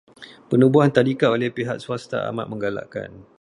[0.49, 3.11] Penubuhan tadika oleh pihak swasta amat menggalakkan.